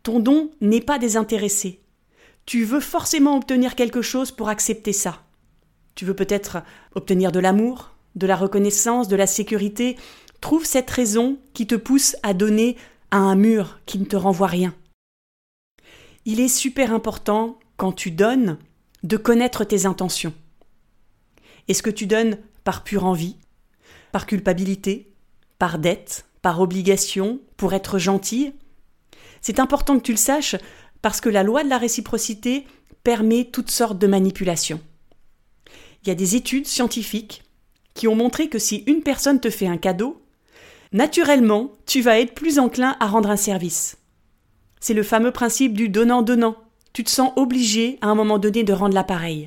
Ton 0.03 0.19
don 0.19 0.51
n'est 0.61 0.81
pas 0.81 0.99
désintéressé. 0.99 1.81
Tu 2.47 2.63
veux 2.63 2.79
forcément 2.79 3.35
obtenir 3.35 3.75
quelque 3.75 4.01
chose 4.01 4.31
pour 4.31 4.47
accepter 4.47 4.93
ça. 4.93 5.21
Tu 5.95 6.05
veux 6.05 6.13
peut-être 6.13 6.63
obtenir 6.95 7.33
de 7.33 7.41
l'amour, 7.41 7.91
de 8.15 8.25
la 8.25 8.37
reconnaissance, 8.37 9.09
de 9.09 9.17
la 9.17 9.27
sécurité. 9.27 9.97
Trouve 10.39 10.63
cette 10.63 10.89
raison 10.89 11.39
qui 11.53 11.67
te 11.67 11.75
pousse 11.75 12.15
à 12.23 12.33
donner 12.33 12.77
à 13.11 13.17
un 13.17 13.35
mur 13.35 13.81
qui 13.85 13.99
ne 13.99 14.05
te 14.05 14.15
renvoie 14.15 14.47
rien. 14.47 14.73
il 16.23 16.39
est 16.39 16.47
super 16.47 16.93
important, 16.93 17.59
quand 17.75 17.91
tu 17.91 18.11
donnes, 18.11 18.57
de 19.03 19.17
connaître 19.17 19.65
tes 19.65 19.85
intentions. 19.85 20.33
Est-ce 21.67 21.83
que 21.83 21.89
tu 21.89 22.05
donnes 22.05 22.37
par 22.63 22.83
pure 22.83 23.03
envie, 23.05 23.35
par 24.13 24.25
culpabilité, 24.25 25.11
par 25.59 25.79
dette, 25.79 26.25
par 26.41 26.61
obligation, 26.61 27.39
pour 27.57 27.73
être 27.73 27.99
gentil? 27.99 28.53
C'est 29.41 29.59
important 29.59 29.97
que 29.97 30.03
tu 30.03 30.11
le 30.11 30.17
saches 30.17 30.55
parce 31.07 31.21
que 31.21 31.29
la 31.29 31.43
loi 31.43 31.63
de 31.63 31.69
la 31.69 31.77
réciprocité 31.77 32.67
permet 33.05 33.45
toutes 33.45 33.71
sortes 33.71 33.97
de 33.97 34.07
manipulations. 34.07 34.81
Il 36.03 36.09
y 36.09 36.11
a 36.11 36.15
des 36.15 36.35
études 36.35 36.67
scientifiques 36.67 37.43
qui 37.93 38.09
ont 38.09 38.15
montré 38.15 38.49
que 38.49 38.59
si 38.59 38.83
une 38.87 39.03
personne 39.03 39.39
te 39.39 39.49
fait 39.49 39.67
un 39.67 39.77
cadeau, 39.77 40.21
naturellement, 40.91 41.71
tu 41.85 42.01
vas 42.01 42.19
être 42.19 42.33
plus 42.33 42.59
enclin 42.59 42.97
à 42.99 43.07
rendre 43.07 43.29
un 43.29 43.37
service. 43.37 43.95
C'est 44.81 44.93
le 44.93 45.01
fameux 45.01 45.31
principe 45.31 45.77
du 45.77 45.87
donnant-donnant. 45.87 46.57
Tu 46.91 47.05
te 47.05 47.09
sens 47.09 47.31
obligé 47.37 47.99
à 48.01 48.07
un 48.07 48.15
moment 48.15 48.37
donné 48.37 48.65
de 48.65 48.73
rendre 48.73 48.93
l'appareil. 48.93 49.45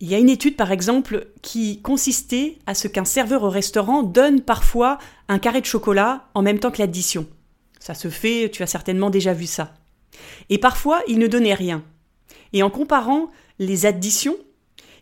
Il 0.00 0.08
y 0.08 0.14
a 0.14 0.18
une 0.18 0.30
étude, 0.30 0.56
par 0.56 0.72
exemple, 0.72 1.26
qui 1.42 1.82
consistait 1.82 2.56
à 2.64 2.74
ce 2.74 2.88
qu'un 2.88 3.04
serveur 3.04 3.42
au 3.42 3.50
restaurant 3.50 4.02
donne 4.02 4.40
parfois 4.40 4.96
un 5.28 5.38
carré 5.38 5.60
de 5.60 5.66
chocolat 5.66 6.30
en 6.32 6.40
même 6.40 6.58
temps 6.58 6.70
que 6.70 6.80
l'addition. 6.80 7.26
Ça 7.80 7.92
se 7.92 8.08
fait, 8.08 8.48
tu 8.50 8.62
as 8.62 8.66
certainement 8.66 9.10
déjà 9.10 9.34
vu 9.34 9.44
ça. 9.44 9.74
Et 10.48 10.58
parfois, 10.58 11.02
il 11.08 11.18
ne 11.18 11.26
donnait 11.26 11.54
rien. 11.54 11.82
Et 12.52 12.62
en 12.62 12.70
comparant 12.70 13.30
les 13.58 13.86
additions, 13.86 14.36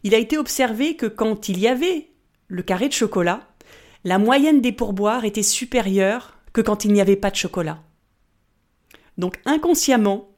il 0.03 0.15
a 0.15 0.19
été 0.19 0.39
observé 0.39 0.97
que 0.97 1.07
quand 1.07 1.49
il 1.49 1.59
y 1.59 1.69
avait 1.69 2.09
le 2.49 2.63
carré 2.63 2.89
de 2.89 2.93
chocolat, 2.93 3.47
la 4.05 4.19
moyenne 4.19 4.61
des 4.61 4.73
pourboires 4.73 5.25
était 5.25 5.43
supérieure 5.43 6.39
que 6.53 6.61
quand 6.61 6.85
il 6.85 6.93
n'y 6.93 7.01
avait 7.01 7.17
pas 7.17 7.31
de 7.31 7.37
chocolat. 7.37 7.83
Donc 9.19 9.39
inconsciemment, 9.45 10.31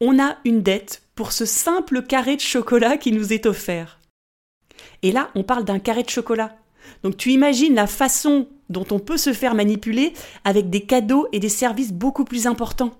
on 0.00 0.22
a 0.22 0.38
une 0.44 0.62
dette 0.62 1.02
pour 1.14 1.32
ce 1.32 1.44
simple 1.44 2.02
carré 2.02 2.36
de 2.36 2.40
chocolat 2.40 2.96
qui 2.96 3.12
nous 3.12 3.32
est 3.32 3.46
offert. 3.46 3.98
Et 5.02 5.12
là, 5.12 5.30
on 5.34 5.42
parle 5.42 5.64
d'un 5.64 5.78
carré 5.78 6.02
de 6.02 6.08
chocolat. 6.08 6.56
Donc 7.02 7.16
tu 7.16 7.32
imagines 7.32 7.74
la 7.74 7.86
façon 7.86 8.48
dont 8.68 8.86
on 8.90 8.98
peut 8.98 9.16
se 9.16 9.32
faire 9.32 9.54
manipuler 9.54 10.12
avec 10.44 10.70
des 10.70 10.82
cadeaux 10.82 11.28
et 11.32 11.40
des 11.40 11.48
services 11.48 11.92
beaucoup 11.92 12.24
plus 12.24 12.46
importants. 12.46 12.96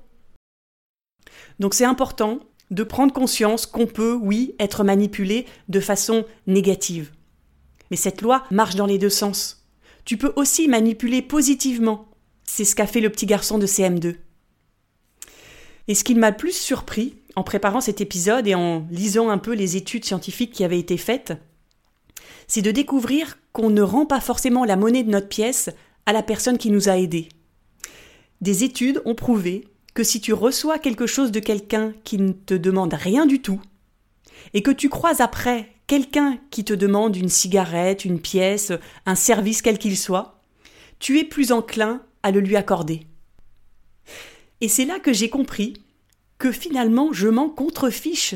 Donc 1.61 1.75
c'est 1.75 1.85
important 1.85 2.41
de 2.71 2.83
prendre 2.83 3.13
conscience 3.13 3.67
qu'on 3.67 3.87
peut, 3.87 4.15
oui, 4.15 4.55
être 4.59 4.83
manipulé 4.83 5.47
de 5.69 5.81
façon 5.81 6.25
négative. 6.47 7.13
Mais 7.91 7.97
cette 7.97 8.23
loi 8.23 8.45
marche 8.51 8.77
dans 8.77 8.87
les 8.87 8.99
deux 8.99 9.11
sens. 9.11 9.67
Tu 10.05 10.17
peux 10.17 10.33
aussi 10.37 10.69
manipuler 10.69 11.23
positivement. 11.23 12.09
C'est 12.45 12.65
ce 12.65 12.75
qu'a 12.75 12.87
fait 12.87 13.01
le 13.01 13.11
petit 13.11 13.27
garçon 13.27 13.59
de 13.59 13.67
CM2. 13.67 14.17
Et 15.89 15.95
ce 15.95 16.05
qui 16.05 16.15
m'a 16.15 16.31
le 16.31 16.37
plus 16.37 16.57
surpris 16.57 17.17
en 17.37 17.43
préparant 17.43 17.81
cet 17.81 18.01
épisode 18.01 18.47
et 18.47 18.55
en 18.55 18.87
lisant 18.91 19.29
un 19.29 19.39
peu 19.39 19.53
les 19.53 19.77
études 19.77 20.05
scientifiques 20.05 20.53
qui 20.53 20.65
avaient 20.65 20.79
été 20.79 20.97
faites, 20.97 21.33
c'est 22.47 22.63
de 22.63 22.71
découvrir 22.71 23.39
qu'on 23.53 23.71
ne 23.71 23.83
rend 23.83 24.07
pas 24.07 24.21
forcément 24.21 24.65
la 24.65 24.77
monnaie 24.77 25.03
de 25.03 25.11
notre 25.11 25.29
pièce 25.29 25.71
à 26.07 26.13
la 26.13 26.23
personne 26.23 26.59
qui 26.59 26.71
nous 26.71 26.89
a 26.89 26.97
aidés. 26.97 27.29
Des 28.41 28.65
études 28.65 29.03
ont 29.05 29.15
prouvé 29.15 29.69
si 30.03 30.21
tu 30.21 30.33
reçois 30.33 30.79
quelque 30.79 31.07
chose 31.07 31.33
de 31.33 31.41
quelqu'un 31.41 31.93
qui 32.05 32.19
ne 32.19 32.33
te 32.33 32.55
demande 32.55 32.95
rien 32.95 33.27
du 33.27 33.41
tout, 33.41 33.61
et 34.55 34.63
que 34.63 34.71
tu 34.71 34.89
croises 34.89 35.21
après 35.21 35.73
quelqu'un 35.87 36.39
qui 36.51 36.65
te 36.65 36.73
demande 36.73 37.17
une 37.17 37.29
cigarette, 37.29 38.05
une 38.05 38.21
pièce, 38.21 38.73
un 39.07 39.15
service 39.15 39.63
quel 39.63 39.79
qu'il 39.79 39.97
soit, 39.97 40.41
tu 40.99 41.19
es 41.19 41.25
plus 41.25 41.53
enclin 41.53 42.03
à 42.23 42.31
le 42.31 42.41
lui 42.41 42.57
accorder. 42.57 43.07
Et 44.61 44.69
c'est 44.69 44.85
là 44.85 45.01
que 45.01 45.13
j'ai 45.13 45.31
compris 45.31 45.75
que 46.39 46.53
finalement 46.53 47.13
je 47.13 47.29
m'en 47.29 47.49
contrefiche 47.49 48.35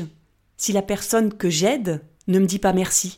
si 0.57 0.73
la 0.73 0.81
personne 0.81 1.33
que 1.33 1.49
j'aide 1.49 2.01
ne 2.27 2.39
me 2.39 2.45
dit 2.45 2.59
pas 2.59 2.73
merci. 2.73 3.17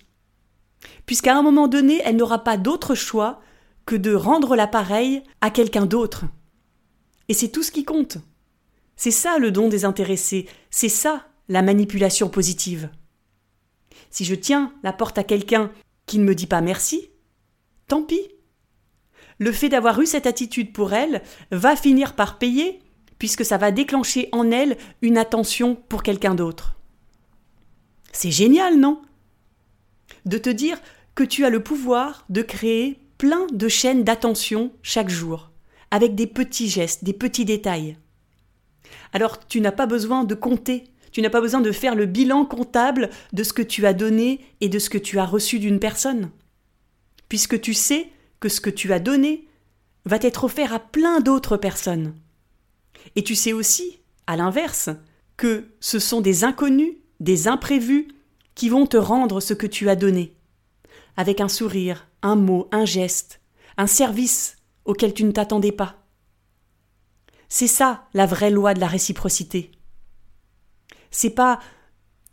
Puisqu'à 1.06 1.38
un 1.38 1.42
moment 1.42 1.68
donné, 1.68 2.01
elle 2.04 2.18
n'aura 2.18 2.44
pas 2.44 2.58
d'autre 2.58 2.96
choix 2.96 3.42
que 3.86 3.96
de 3.96 4.13
rendre 4.13 4.56
l'appareil 4.56 5.24
à 5.42 5.50
quelqu'un 5.50 5.86
d'autre. 5.86 6.25
Et 7.30 7.34
c'est 7.34 7.50
tout 7.50 7.63
ce 7.63 7.72
qui 7.72 7.86
compte. 7.86 8.18
C'est 8.98 9.12
ça 9.12 9.38
le 9.38 9.51
don 9.51 9.70
désintéressé, 9.70 10.48
c'est 10.72 10.89
ça 10.89 11.27
la 11.48 11.62
manipulation 11.62 12.30
positive. 12.30 12.89
Si 14.10 14.25
je 14.25 14.36
tiens 14.36 14.74
la 14.84 14.92
porte 14.92 15.18
à 15.18 15.24
quelqu'un 15.24 15.72
qui 16.08 16.18
ne 16.20 16.24
me 16.24 16.36
dit 16.36 16.48
pas 16.48 16.62
merci, 16.62 17.12
tant 17.88 18.01
pis. 18.01 18.27
Le 19.38 19.51
fait 19.51 19.70
d'avoir 19.70 20.01
eu 20.01 20.08
cette 20.08 20.25
attitude 20.25 20.74
pour 20.74 20.94
elle 20.94 21.22
va 21.51 21.75
finir 21.75 22.16
par 22.16 22.39
payer, 22.39 22.80
puisque 23.20 23.46
ça 23.46 23.58
va 23.58 23.72
déclencher 23.72 24.30
en 24.32 24.50
elle 24.50 24.77
une 25.01 25.18
attention 25.18 25.75
pour 25.75 26.01
quelqu'un 26.01 26.34
d'autre. 26.34 26.75
C'est 28.12 28.32
génial, 28.32 28.80
non? 28.80 29.01
De 30.25 30.39
te 30.39 30.50
dire 30.50 30.80
que 31.13 31.24
tu 31.24 31.46
as 31.46 31.50
le 31.51 31.62
pouvoir 31.62 32.25
de 32.30 32.42
créer 32.42 33.00
plein 33.18 33.46
de 33.51 33.68
chaînes 33.68 34.04
d'attention 34.04 34.72
chaque 34.82 35.10
jour 35.10 35.51
avec 35.92 36.16
des 36.16 36.27
petits 36.27 36.70
gestes, 36.70 37.04
des 37.04 37.13
petits 37.13 37.46
détails. 37.46 37.98
Alors 39.13 39.46
tu 39.48 39.62
n'as 39.62 39.72
pas 39.72 39.86
besoin 39.86 40.24
de 40.24 40.36
compter, 40.36 40.86
tu 41.12 41.22
n'as 41.22 41.29
pas 41.29 41.41
besoin 41.41 41.62
de 41.62 41.72
faire 41.72 41.96
le 41.96 42.06
bilan 42.06 42.46
comptable 42.46 43.10
de 43.34 43.44
ce 43.44 43.53
que 43.53 43.62
tu 43.62 43.86
as 43.86 43.94
donné 43.94 44.41
et 44.62 44.70
de 44.70 44.79
ce 44.79 44.89
que 44.89 44.98
tu 44.98 45.20
as 45.20 45.25
reçu 45.25 45.60
d'une 45.60 45.79
personne. 45.79 46.29
Puisque 47.29 47.60
tu 47.60 47.74
sais 47.74 48.10
que 48.39 48.50
ce 48.50 48.62
que 48.62 48.70
tu 48.70 48.94
as 48.94 49.00
donné 49.00 49.48
va 50.06 50.17
être 50.22 50.44
offert 50.44 50.74
à 50.74 50.79
plein 50.79 51.20
d'autres 51.20 51.58
personnes. 51.58 52.13
Et 53.15 53.24
tu 53.24 53.36
sais 53.36 53.53
aussi, 53.53 54.00
à 54.27 54.36
l'inverse, 54.36 54.89
que 55.38 55.65
ce 55.79 56.00
sont 56.00 56.22
des 56.22 56.44
inconnus, 56.44 56.94
des 57.20 57.48
imprévus, 57.48 58.08
qui 58.56 58.70
vont 58.70 58.88
te 58.88 58.98
rendre 58.98 59.39
ce 59.39 59.53
que 59.53 59.67
tu 59.67 59.89
as 59.89 59.96
donné. 59.96 60.36
Avec 61.15 61.41
un 61.41 61.48
sourire, 61.48 62.08
un 62.22 62.36
mot, 62.36 62.67
un 62.72 62.86
geste, 62.86 63.39
un 63.77 63.88
service 63.88 64.58
auquel 64.86 65.13
tu 65.13 65.24
ne 65.24 65.32
t'attendais 65.32 65.72
pas. 65.72 66.07
C'est 67.50 67.68
ça 67.68 68.08
la 68.13 68.25
vraie 68.25 68.51
loi 68.51 68.74
de 68.74 68.80
la 68.80 68.88
réciprocité. 68.88 69.72
C'est 71.12 71.32
pas 71.32 71.60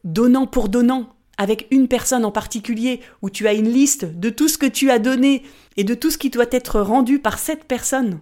donnant 0.02 0.46
pour 0.46 0.68
donnant 0.68 1.14
avec 1.38 1.66
une 1.70 1.88
personne 1.88 2.24
en 2.24 2.30
particulier 2.30 3.00
où 3.22 3.30
tu 3.30 3.48
as 3.48 3.54
une 3.54 3.68
liste 3.68 4.04
de 4.04 4.30
tout 4.30 4.48
ce 4.48 4.58
que 4.58 4.66
tu 4.66 4.90
as 4.90 4.98
donné 4.98 5.42
et 5.76 5.84
de 5.84 5.94
tout 5.94 6.10
ce 6.10 6.18
qui 6.18 6.30
doit 6.30 6.46
être 6.50 6.80
rendu 6.80 7.18
par 7.18 7.38
cette 7.38 7.64
personne. 7.64 8.20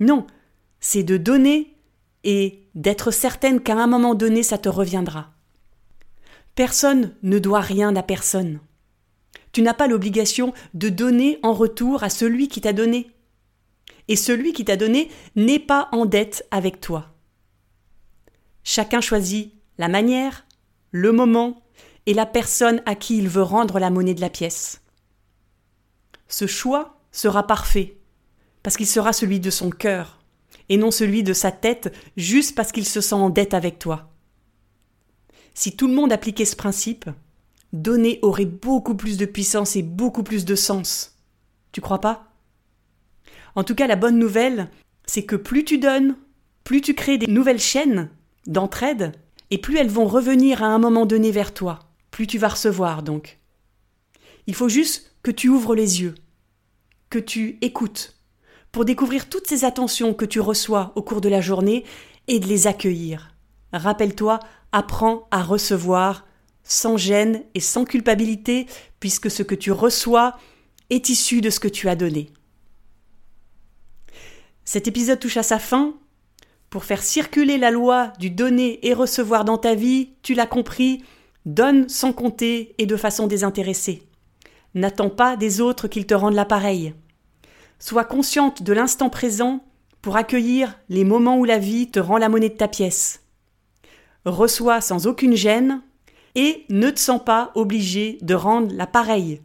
Non, 0.00 0.26
c'est 0.80 1.02
de 1.02 1.16
donner 1.16 1.76
et 2.24 2.68
d'être 2.74 3.10
certaine 3.10 3.60
qu'à 3.60 3.76
un 3.76 3.86
moment 3.86 4.14
donné 4.14 4.42
ça 4.42 4.58
te 4.58 4.68
reviendra. 4.68 5.32
Personne 6.54 7.14
ne 7.22 7.38
doit 7.38 7.60
rien 7.60 7.94
à 7.96 8.02
personne. 8.02 8.60
Tu 9.52 9.62
n'as 9.62 9.74
pas 9.74 9.86
l'obligation 9.86 10.52
de 10.74 10.88
donner 10.88 11.38
en 11.42 11.52
retour 11.52 12.02
à 12.02 12.10
celui 12.10 12.48
qui 12.48 12.60
t'a 12.60 12.72
donné 12.72 13.10
et 14.08 14.16
celui 14.16 14.52
qui 14.52 14.64
t'a 14.64 14.76
donné 14.76 15.10
n'est 15.36 15.58
pas 15.58 15.88
en 15.92 16.06
dette 16.06 16.46
avec 16.50 16.80
toi. 16.80 17.14
Chacun 18.62 19.00
choisit 19.00 19.52
la 19.78 19.88
manière, 19.88 20.46
le 20.90 21.12
moment 21.12 21.62
et 22.06 22.14
la 22.14 22.26
personne 22.26 22.82
à 22.86 22.94
qui 22.94 23.18
il 23.18 23.28
veut 23.28 23.42
rendre 23.42 23.78
la 23.78 23.90
monnaie 23.90 24.14
de 24.14 24.20
la 24.20 24.30
pièce. 24.30 24.82
Ce 26.28 26.46
choix 26.46 27.00
sera 27.12 27.46
parfait, 27.46 27.98
parce 28.62 28.76
qu'il 28.76 28.86
sera 28.86 29.12
celui 29.12 29.40
de 29.40 29.50
son 29.50 29.70
cœur, 29.70 30.20
et 30.68 30.76
non 30.76 30.90
celui 30.90 31.22
de 31.22 31.32
sa 31.32 31.52
tête 31.52 31.94
juste 32.16 32.54
parce 32.54 32.72
qu'il 32.72 32.86
se 32.86 33.00
sent 33.00 33.14
en 33.14 33.30
dette 33.30 33.54
avec 33.54 33.78
toi. 33.78 34.10
Si 35.54 35.76
tout 35.76 35.86
le 35.86 35.94
monde 35.94 36.12
appliquait 36.12 36.44
ce 36.44 36.56
principe, 36.56 37.08
donner 37.72 38.18
aurait 38.22 38.44
beaucoup 38.44 38.94
plus 38.94 39.16
de 39.16 39.26
puissance 39.26 39.76
et 39.76 39.82
beaucoup 39.82 40.22
plus 40.22 40.44
de 40.44 40.54
sens. 40.54 41.16
Tu 41.72 41.80
crois 41.80 42.00
pas? 42.00 42.33
En 43.54 43.64
tout 43.64 43.74
cas, 43.74 43.86
la 43.86 43.96
bonne 43.96 44.18
nouvelle, 44.18 44.70
c'est 45.06 45.24
que 45.24 45.36
plus 45.36 45.64
tu 45.64 45.78
donnes, 45.78 46.16
plus 46.64 46.80
tu 46.80 46.94
crées 46.94 47.18
des 47.18 47.26
nouvelles 47.26 47.60
chaînes 47.60 48.10
d'entraide, 48.46 49.12
et 49.50 49.58
plus 49.58 49.76
elles 49.76 49.90
vont 49.90 50.06
revenir 50.06 50.62
à 50.62 50.66
un 50.66 50.78
moment 50.78 51.06
donné 51.06 51.30
vers 51.30 51.54
toi, 51.54 51.80
plus 52.10 52.26
tu 52.26 52.38
vas 52.38 52.48
recevoir 52.48 53.02
donc. 53.02 53.38
Il 54.46 54.54
faut 54.54 54.68
juste 54.68 55.14
que 55.22 55.30
tu 55.30 55.48
ouvres 55.48 55.74
les 55.74 56.02
yeux, 56.02 56.14
que 57.10 57.18
tu 57.18 57.58
écoutes, 57.60 58.16
pour 58.72 58.84
découvrir 58.84 59.28
toutes 59.28 59.46
ces 59.46 59.64
attentions 59.64 60.14
que 60.14 60.24
tu 60.24 60.40
reçois 60.40 60.92
au 60.96 61.02
cours 61.02 61.20
de 61.20 61.28
la 61.28 61.40
journée 61.40 61.84
et 62.26 62.40
de 62.40 62.46
les 62.46 62.66
accueillir. 62.66 63.34
Rappelle-toi, 63.72 64.40
apprends 64.72 65.28
à 65.30 65.42
recevoir 65.42 66.26
sans 66.64 66.96
gêne 66.96 67.44
et 67.54 67.60
sans 67.60 67.84
culpabilité, 67.84 68.66
puisque 68.98 69.30
ce 69.30 69.42
que 69.42 69.54
tu 69.54 69.70
reçois 69.70 70.38
est 70.90 71.08
issu 71.10 71.40
de 71.40 71.50
ce 71.50 71.60
que 71.60 71.68
tu 71.68 71.88
as 71.88 71.96
donné. 71.96 72.30
Cet 74.64 74.88
épisode 74.88 75.20
touche 75.20 75.36
à 75.36 75.42
sa 75.42 75.58
fin. 75.58 75.94
Pour 76.70 76.84
faire 76.84 77.02
circuler 77.02 77.58
la 77.58 77.70
loi 77.70 78.12
du 78.18 78.30
donner 78.30 78.84
et 78.86 78.94
recevoir 78.94 79.44
dans 79.44 79.58
ta 79.58 79.74
vie, 79.74 80.10
tu 80.22 80.34
l'as 80.34 80.46
compris, 80.46 81.04
donne 81.44 81.88
sans 81.88 82.12
compter 82.12 82.74
et 82.78 82.86
de 82.86 82.96
façon 82.96 83.26
désintéressée. 83.26 84.02
N'attends 84.74 85.10
pas 85.10 85.36
des 85.36 85.60
autres 85.60 85.86
qu'ils 85.86 86.06
te 86.06 86.14
rendent 86.14 86.34
l'appareil. 86.34 86.94
Sois 87.78 88.04
consciente 88.04 88.62
de 88.62 88.72
l'instant 88.72 89.10
présent 89.10 89.64
pour 90.00 90.16
accueillir 90.16 90.78
les 90.88 91.04
moments 91.04 91.38
où 91.38 91.44
la 91.44 91.58
vie 91.58 91.90
te 91.90 92.00
rend 92.00 92.16
la 92.16 92.28
monnaie 92.28 92.48
de 92.48 92.56
ta 92.56 92.68
pièce. 92.68 93.22
reçois 94.24 94.80
sans 94.80 95.06
aucune 95.06 95.36
gêne 95.36 95.82
et 96.34 96.64
ne 96.70 96.90
te 96.90 96.98
sens 96.98 97.22
pas 97.22 97.52
obligé 97.54 98.18
de 98.22 98.34
rendre 98.34 98.74
l'appareil. 98.74 99.42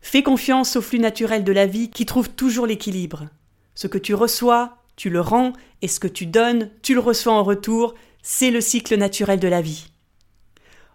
Fais 0.00 0.22
confiance 0.22 0.76
au 0.76 0.80
flux 0.80 1.00
naturel 1.00 1.44
de 1.44 1.52
la 1.52 1.66
vie 1.66 1.90
qui 1.90 2.06
trouve 2.06 2.30
toujours 2.30 2.66
l'équilibre. 2.66 3.26
Ce 3.74 3.86
que 3.86 3.98
tu 3.98 4.14
reçois, 4.14 4.78
tu 4.96 5.10
le 5.10 5.20
rends, 5.20 5.52
et 5.82 5.88
ce 5.88 6.00
que 6.00 6.08
tu 6.08 6.26
donnes, 6.26 6.70
tu 6.82 6.94
le 6.94 7.00
reçois 7.00 7.32
en 7.32 7.42
retour, 7.42 7.94
c'est 8.22 8.50
le 8.50 8.60
cycle 8.60 8.96
naturel 8.96 9.40
de 9.40 9.48
la 9.48 9.60
vie. 9.60 9.86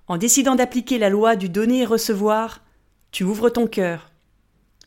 En 0.08 0.18
décidant 0.18 0.56
d'appliquer 0.56 0.98
la 0.98 1.10
loi 1.10 1.36
du 1.36 1.50
donner 1.50 1.82
et 1.82 1.86
recevoir, 1.86 2.64
tu 3.12 3.24
ouvres 3.24 3.50
ton 3.50 3.68
cœur. 3.68 4.12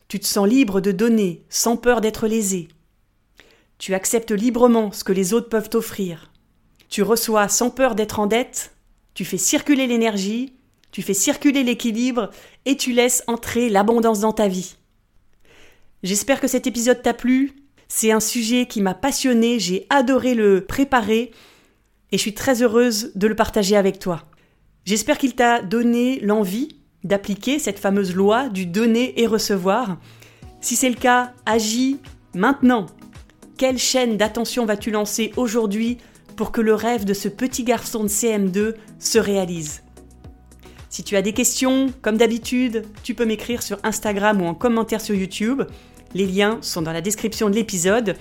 Tu 0.08 0.18
te 0.18 0.26
sens 0.26 0.49
libre 0.49 0.80
de 0.80 0.92
donner 0.92 1.44
sans 1.49 1.76
peur 1.76 2.00
d'être 2.00 2.26
lésé. 2.26 2.68
Tu 3.78 3.94
acceptes 3.94 4.32
librement 4.32 4.92
ce 4.92 5.04
que 5.04 5.12
les 5.12 5.32
autres 5.32 5.49
peuvent 5.49 5.70
t'offrir. 5.70 6.30
Tu 6.88 7.02
reçois 7.02 7.49
sans 7.49 7.70
peur 7.70 7.94
d'être 7.94 8.20
en 8.20 8.26
dette. 8.26 8.75
Tu 9.14 9.25
fais 9.25 9.38
circuler 9.38 9.87
l'énergie, 9.87 10.54
tu 10.90 11.02
fais 11.02 11.14
circuler 11.14 11.62
l'équilibre 11.62 12.30
et 12.64 12.76
tu 12.76 12.92
laisses 12.92 13.25
entrer 13.26 13.68
l'abondance 13.68 14.20
dans 14.20 14.32
ta 14.32 14.49
vie. 14.49 14.76
J'espère 16.02 16.40
que 16.40 16.49
cet 16.49 16.66
épisode 16.66 17.00
t'a 17.02 17.14
plu. 17.14 17.62
C'est 17.94 18.11
un 18.11 18.20
sujet 18.20 18.64
qui 18.64 18.80
m'a 18.80 18.94
passionné, 18.94 19.58
j'ai 19.58 19.87
adoré 19.90 20.32
le 20.32 20.64
préparer 20.64 21.30
et 22.11 22.16
je 22.16 22.22
suis 22.22 22.32
très 22.32 22.62
heureuse 22.62 23.12
de 23.16 23.26
le 23.26 23.37
partager 23.37 23.76
avec 23.76 23.99
toi. 23.99 24.22
J'espère 24.87 25.18
qu'il 25.18 25.34
t'a 25.34 25.61
donné 25.61 26.18
l'envie 26.20 26.80
d'appliquer 27.04 27.58
cette 27.58 27.78
fameuse 27.78 28.14
loi 28.14 28.49
du 28.49 28.64
donner 28.64 29.20
et 29.20 29.26
recevoir. 29.26 29.99
Si 30.62 30.75
c'est 30.75 30.88
le 30.88 30.96
cas, 30.96 31.34
agis 31.44 31.99
maintenant. 32.34 32.87
Quelle 33.58 33.78
chaîne 33.78 34.16
d'attention 34.16 34.64
vas-tu 34.64 34.90
lancer 34.90 35.30
aujourd'hui 35.37 35.99
pour 36.34 36.50
que 36.50 36.62
le 36.62 36.75
rêve 36.75 37.04
de 37.04 37.12
ce 37.12 37.28
petit 37.28 37.62
garçon 37.62 38.04
de 38.04 38.08
CM2 38.08 38.72
se 38.99 39.18
réalise? 39.18 39.82
Si 40.88 41.04
tu 41.04 41.14
as 41.14 41.22
des 41.22 41.34
questions, 41.34 41.92
comme 42.00 42.16
d'habitude, 42.16 42.84
tu 43.02 43.12
peux 43.12 43.26
m'écrire 43.26 43.62
sur 43.62 43.78
Instagram 43.82 44.40
ou 44.40 44.46
en 44.46 44.54
commentaire 44.54 45.02
sur 45.02 45.14
YouTube. 45.14 45.62
Les 46.14 46.26
liens 46.26 46.59
sont 46.61 46.83
dans 46.83 46.92
la 46.92 47.00
description 47.00 47.49
de 47.49 47.54
l'épisode. 47.54 48.16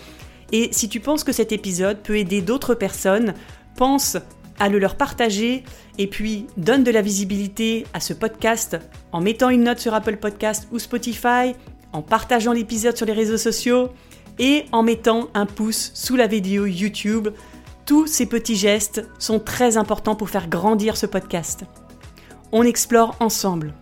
Et 0.51 0.69
si 0.71 0.89
tu 0.89 0.99
penses 0.99 1.23
que 1.23 1.31
cet 1.31 1.51
épisode 1.51 1.99
peut 2.01 2.17
aider 2.17 2.41
d'autres 2.41 2.75
personnes, 2.75 3.33
pense 3.75 4.17
à 4.59 4.69
le 4.69 4.79
leur 4.79 4.95
partager 4.95 5.63
et 5.97 6.07
puis 6.07 6.45
donne 6.57 6.83
de 6.83 6.91
la 6.91 7.01
visibilité 7.01 7.85
à 7.93 7.99
ce 7.99 8.13
podcast 8.13 8.77
en 9.11 9.21
mettant 9.21 9.49
une 9.49 9.63
note 9.63 9.79
sur 9.79 9.93
Apple 9.93 10.17
Podcast 10.17 10.67
ou 10.71 10.79
Spotify, 10.79 11.55
en 11.93 12.01
partageant 12.01 12.53
l'épisode 12.53 12.95
sur 12.95 13.05
les 13.05 13.13
réseaux 13.13 13.37
sociaux 13.37 13.89
et 14.39 14.65
en 14.71 14.83
mettant 14.83 15.29
un 15.33 15.45
pouce 15.45 15.91
sous 15.93 16.15
la 16.15 16.27
vidéo 16.27 16.65
YouTube. 16.65 17.29
Tous 17.85 18.07
ces 18.07 18.25
petits 18.25 18.55
gestes 18.55 19.05
sont 19.19 19.39
très 19.39 19.77
importants 19.77 20.15
pour 20.15 20.29
faire 20.29 20.47
grandir 20.47 20.95
ce 20.95 21.05
podcast. 21.05 21.65
On 22.51 22.63
explore 22.63 23.15
ensemble. 23.19 23.73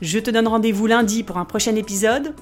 Je 0.00 0.18
te 0.18 0.30
donne 0.30 0.48
rendez-vous 0.48 0.86
lundi 0.86 1.22
pour 1.22 1.36
un 1.36 1.44
prochain 1.44 1.76
épisode 1.76 2.34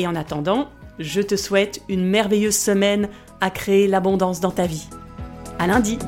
et 0.00 0.06
en 0.06 0.16
attendant, 0.16 0.70
je 0.98 1.20
te 1.20 1.36
souhaite 1.36 1.82
une 1.88 2.06
merveilleuse 2.06 2.56
semaine 2.56 3.08
à 3.40 3.50
créer 3.50 3.86
l'abondance 3.86 4.40
dans 4.40 4.50
ta 4.50 4.66
vie. 4.66 4.88
À 5.58 5.66
lundi! 5.66 5.98